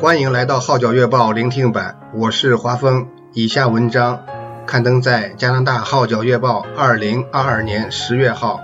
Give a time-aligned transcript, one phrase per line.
[0.00, 3.06] 欢迎来到《号角月报》聆听版，我是华峰。
[3.34, 4.24] 以下文章
[4.66, 8.60] 刊登在加拿大《号角月报》二零二二年十月号，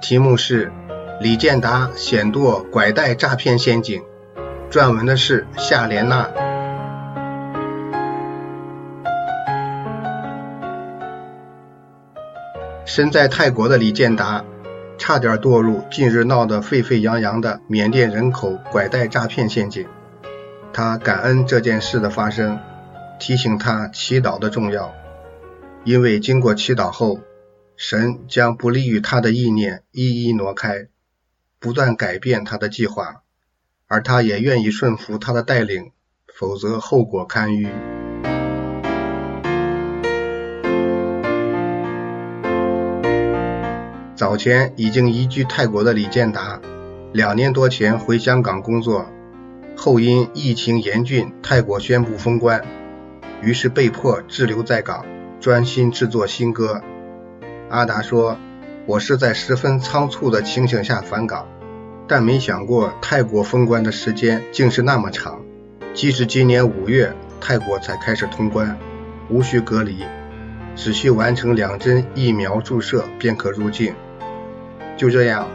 [0.00, 0.66] 题目是
[1.20, 4.02] 《李建达险堕拐带诈骗陷阱》，
[4.72, 6.28] 撰文的是夏莲娜。
[12.84, 14.44] 身在泰国的李建达，
[14.98, 19.86] 差点堕入近日闹得沸沸扬扬的缅甸人口拐带诈骗陷阱。
[20.74, 22.58] 他感恩这件事的发生，
[23.20, 24.94] 提醒他祈祷的重要，
[25.84, 27.20] 因为经过祈祷后，
[27.76, 30.86] 神将不利于他的意念一一挪开，
[31.58, 33.22] 不断改变他的计划，
[33.86, 35.92] 而他也愿意顺服他的带领，
[36.34, 37.68] 否则后果堪虞。
[44.16, 46.60] 早前已经移居泰国的李建达，
[47.12, 49.06] 两年多前回香港工作。
[49.76, 52.64] 后因疫情严峻，泰国宣布封关，
[53.40, 55.04] 于是被迫滞留在港，
[55.40, 56.82] 专心制作新歌。
[57.68, 58.36] 阿达说
[58.86, 61.48] ：“我是在十分仓促的情形下返港，
[62.06, 65.40] 但没想过泰国封关的时间竟是那么长。
[65.94, 68.78] 即使今年五月泰国才开始通关，
[69.30, 70.04] 无需隔离，
[70.76, 73.94] 只需完成两针疫苗注射便可入境。”
[74.96, 75.48] 就这样，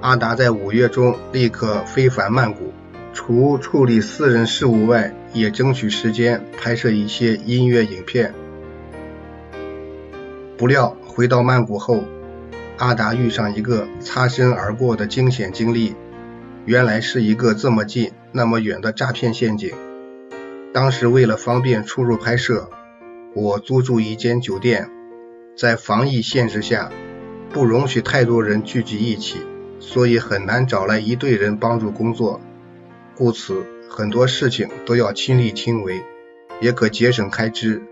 [0.00, 2.72] 阿达在五月中立刻飞返曼谷。
[3.16, 8.34] 除处理私人事务外，也争取时间拍摄一些音乐影片。
[10.58, 12.04] 不料回到曼谷后，
[12.76, 15.94] 阿达遇上一个擦身而过的惊险经历，
[16.66, 19.72] 原来是一个这么近那么远的诈骗陷阱。
[20.74, 22.68] 当时为了方便出入拍摄，
[23.34, 24.90] 我租住一间酒店，
[25.56, 26.92] 在防疫限制下，
[27.50, 29.38] 不容许太多人聚集一起，
[29.80, 32.42] 所以很难找来一队人帮助工作。
[33.16, 36.02] 故此，很多事情都要亲力亲为，
[36.60, 37.82] 也可节省开支。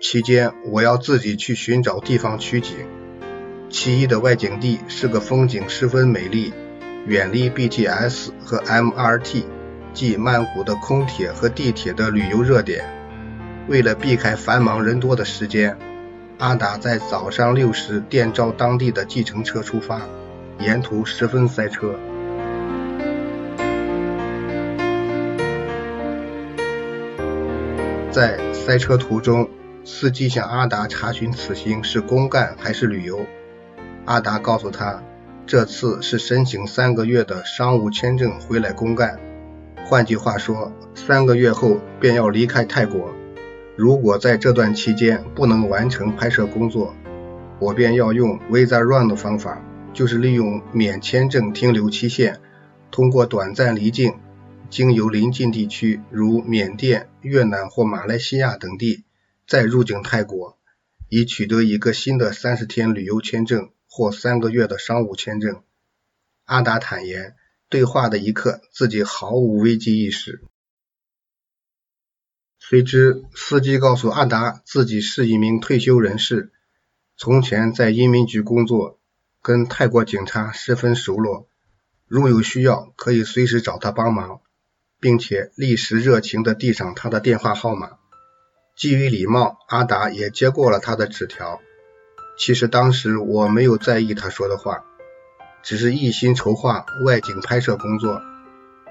[0.00, 2.74] 期间，我要自己去寻找地方取景。
[3.68, 6.54] 其一的外景地是个风景十分美丽、
[7.06, 9.44] 远离 BTS 和 MRT，
[9.92, 12.86] 即曼谷的空铁和地铁的旅游热点。
[13.68, 15.76] 为了避开繁忙人多的时间，
[16.38, 20.00] 阿达在早上六时电召当地的计程车出发，
[20.58, 21.94] 沿途十分塞车。
[28.18, 29.48] 在塞车途中，
[29.84, 33.24] 司机向阿达查询此行是公干还是旅游。
[34.06, 35.00] 阿达告诉他，
[35.46, 39.20] 这次是申请三个月的商务签证回来公干。
[39.86, 43.14] 换句话说，三个月后便要离开泰国。
[43.76, 46.96] 如果在这段期间不能完成拍摄工作，
[47.60, 49.62] 我便要用 Visa Run 的方法，
[49.92, 52.40] 就是利用免签证停留期限，
[52.90, 54.14] 通过短暂离境。
[54.70, 59.04] 经由邻近地区如缅甸、越南或马来西亚等地，
[59.46, 60.58] 再入境泰国，
[61.08, 65.62] 以取得一个新的三十天旅游签证或三个月的商务签证。
[66.44, 67.34] 阿达坦言，
[67.70, 70.42] 对话的一刻自己毫无危机意识。
[72.58, 76.52] 谁知司机告诉阿达，自己是一名退休人士，
[77.16, 79.00] 从前在移民局工作，
[79.40, 81.48] 跟泰国警察十分熟络，
[82.06, 84.42] 如有需要可以随时找他帮忙。
[85.00, 87.90] 并且立时热情地递上他的电话号码。
[88.76, 91.60] 基于礼貌，阿达也接过了他的纸条。
[92.38, 94.84] 其实当时我没有在意他说的话，
[95.62, 98.22] 只是一心筹划外景拍摄工作。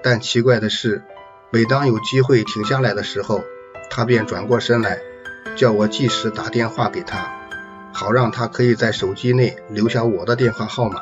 [0.02, 1.02] 但奇怪的是，
[1.50, 3.42] 每当有机会停下来的时候，
[3.90, 5.00] 他便转过身来，
[5.56, 7.34] 叫我即时打电话给他，
[7.92, 11.00] 好让他可以在手机内留下我的电话号码。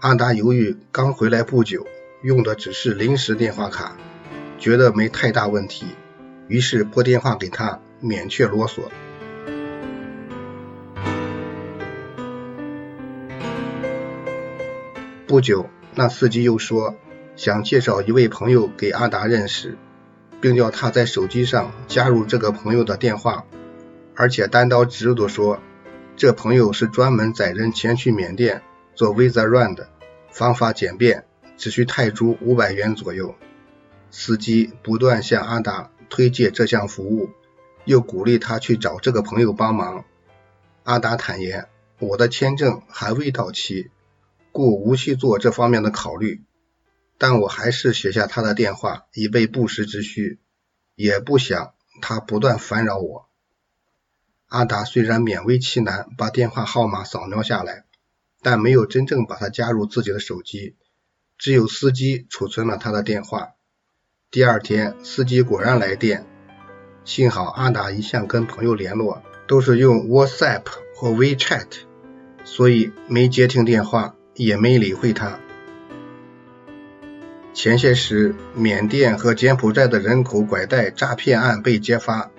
[0.00, 1.86] 阿达由于刚回来不久。
[2.24, 3.98] 用的只是临时电话卡，
[4.58, 5.88] 觉得没太大问题，
[6.48, 8.80] 于是拨电话给他，免却啰嗦。
[15.26, 16.94] 不久，那司机又说
[17.36, 19.76] 想介绍一位朋友给阿达认识，
[20.40, 23.44] 并叫他在手机上加入这个朋友的电话，
[24.14, 25.60] 而且单刀直入地说，
[26.16, 28.62] 这朋友是专门载人前去缅甸
[28.94, 29.90] 做 Visa Run 的，
[30.30, 31.26] 方法简便。
[31.56, 33.34] 只需泰铢五百元左右。
[34.10, 37.30] 司机不断向阿达推荐这项服务，
[37.84, 40.04] 又鼓励他去找这个朋友帮忙。
[40.84, 41.68] 阿达坦言
[41.98, 43.90] ：“我的签证还未到期，
[44.52, 46.42] 故无需做这方面的考虑。
[47.18, 50.38] 但我还是写下他的电话，以备不时之需，
[50.94, 53.28] 也不想他不断烦扰我。”
[54.46, 57.84] 阿达虽然勉为其难把电话号码扫描下来，
[58.42, 60.76] 但没有真正把他加入自己的手机。
[61.38, 63.50] 只有司机储存了他的电话，
[64.30, 66.26] 第二天，司机果然来电。
[67.04, 70.62] 幸好阿达一向跟朋友联络都是用 WhatsApp
[70.94, 71.66] 或 WeChat，
[72.44, 75.38] 所以没接听电话，也没理会他。
[77.52, 82.30] 前些时，缅甸和柬埔寨的人口拐带诈骗案被揭发，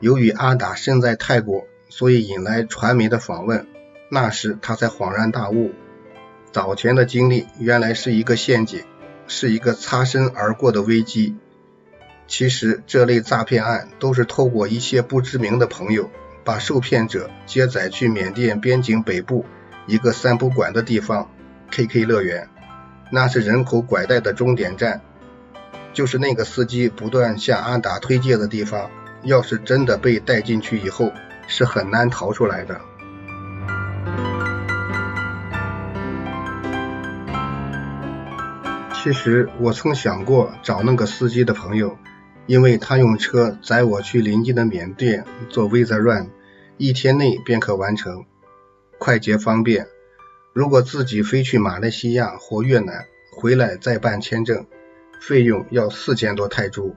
[0.00, 3.66] 由于阿达身在泰国，所以引来传媒的访问。
[4.10, 5.72] 那时他才恍然大悟，
[6.52, 8.82] 早前的经历原来是一个陷阱，
[9.28, 11.36] 是一个擦身而过的危机。
[12.26, 16.10] 其实这类诈骗案都是透过一些不知名的朋友，
[16.44, 19.44] 把受骗者接载去缅甸边境北部
[19.86, 21.30] 一个三不管的地方
[21.70, 22.48] ——KK 乐园，
[23.12, 25.00] 那是人口拐带的终点站，
[25.92, 28.90] 就是那个司机不断向阿达推荐的地方。
[29.22, 31.12] 要是真的被带进去以后，
[31.46, 32.80] 是很难逃出来的。
[39.02, 41.96] 其实我曾想过找那个司机的朋友。
[42.46, 46.30] 因为他用车载我去邻近的缅甸做 Visa Run，
[46.78, 48.24] 一天内便可完成，
[48.98, 49.86] 快捷方便。
[50.52, 53.04] 如果自己飞去马来西亚或越南，
[53.36, 54.66] 回来再办签证，
[55.20, 56.96] 费用要四千多泰铢。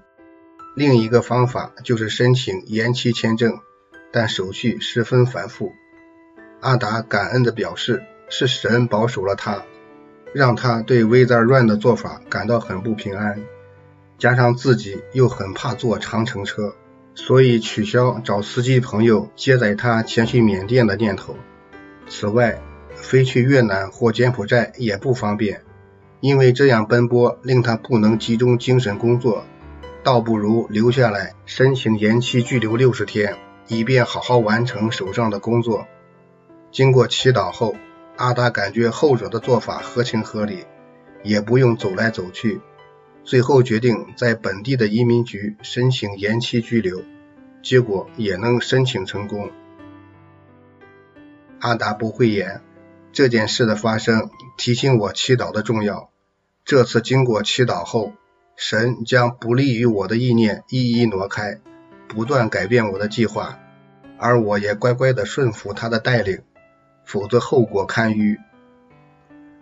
[0.76, 3.60] 另一个方法就是申请延期签证，
[4.12, 5.72] 但手续十分繁复。
[6.62, 9.64] 阿达感恩地表示，是神保守了他，
[10.34, 13.40] 让他对 Visa Run 的做法感到很不平安。
[14.18, 16.76] 加上自己又很怕坐长程车，
[17.14, 21.36] 所以取消找司机朋友接载他前去缅甸的念头。
[22.08, 22.62] 此外，
[22.96, 25.62] 飞去越南或柬埔寨也不方便，
[26.22, 29.44] 因为这样奔波令他不能集中精神工作，
[30.04, 33.36] 倒不如留下来申请延期拘留六十天，
[33.68, 35.86] 以便好好完成手上的工作。
[36.72, 37.76] 经过祈祷后，
[38.24, 40.64] 阿达感觉后者的做法合情合理，
[41.24, 42.62] 也不用走来走去。
[43.26, 47.04] 最后决定在本地的移民局申请延期居留，
[47.62, 49.52] 结果也能申请成功。
[51.60, 52.62] 阿达不讳言，
[53.12, 56.10] 这件事的发生提醒我祈祷的重要。
[56.64, 58.14] 这次经过祈祷后，
[58.56, 61.60] 神将不利于我的意念一一挪开，
[62.08, 63.60] 不断改变我的计划，
[64.18, 66.40] 而我也乖乖地顺服他的带领，
[67.06, 68.38] 否则后果堪虞。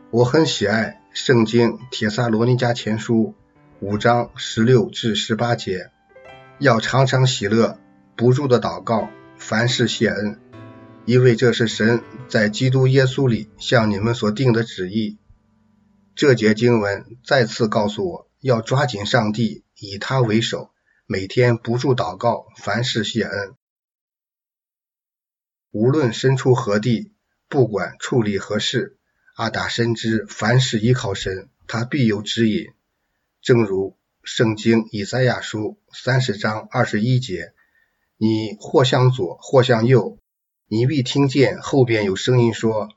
[0.10, 3.36] 我很喜爱圣经帖撒罗尼迦前书。
[3.80, 5.90] 五章十六至十八节，
[6.60, 7.80] 要常常喜乐，
[8.16, 9.10] 不住的祷告，
[9.40, 10.40] 凡事谢恩，
[11.06, 15.18] 因为这是神在基督耶稣里向你们所定的旨意。
[16.14, 20.70] 这节经文再次告诉我要抓紧上帝，以他为首，
[21.08, 23.56] 每天不住祷告，凡事谢恩。
[25.72, 27.11] 无论身处何地，
[27.52, 28.96] 不管处理何事，
[29.36, 32.68] 阿达深知凡事依靠神，他必有指引。
[33.42, 37.52] 正如圣经以赛亚书三十章二十一节，
[38.16, 40.18] 你或向左，或向右，
[40.70, 42.88] 你必听见后边有声音说：“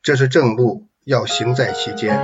[0.00, 2.14] 这是正路，要行在其间。”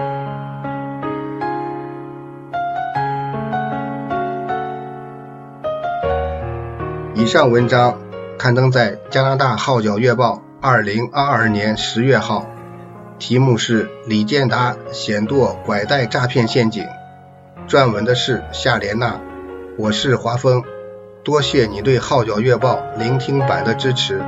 [7.16, 8.00] 以上文章
[8.38, 12.46] 刊登在加拿大号角月报二零二二年十月号，
[13.18, 16.86] 题目是李建达险堕拐带诈骗陷阱。
[17.66, 19.18] 撰文的是夏莲娜，
[19.78, 20.62] 我是华峰，
[21.24, 24.22] 多谢你对《号角月报》聆听版的支持。